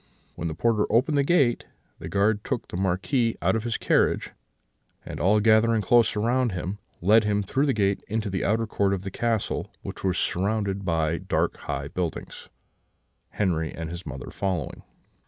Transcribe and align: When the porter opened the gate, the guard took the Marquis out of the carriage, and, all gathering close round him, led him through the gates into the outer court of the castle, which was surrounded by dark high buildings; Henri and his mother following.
When 0.33 0.47
the 0.47 0.55
porter 0.55 0.85
opened 0.89 1.15
the 1.15 1.23
gate, 1.23 1.65
the 1.99 2.09
guard 2.09 2.43
took 2.43 2.67
the 2.67 2.75
Marquis 2.75 3.35
out 3.39 3.55
of 3.55 3.63
the 3.63 3.77
carriage, 3.79 4.31
and, 5.05 5.19
all 5.19 5.39
gathering 5.39 5.83
close 5.83 6.15
round 6.15 6.53
him, 6.53 6.79
led 7.01 7.23
him 7.23 7.43
through 7.43 7.67
the 7.67 7.73
gates 7.73 8.03
into 8.07 8.31
the 8.31 8.43
outer 8.43 8.65
court 8.65 8.95
of 8.95 9.03
the 9.03 9.11
castle, 9.11 9.71
which 9.83 10.03
was 10.03 10.17
surrounded 10.17 10.85
by 10.85 11.19
dark 11.19 11.55
high 11.57 11.87
buildings; 11.87 12.49
Henri 13.33 13.71
and 13.71 13.91
his 13.91 14.03
mother 14.03 14.31
following. 14.31 14.81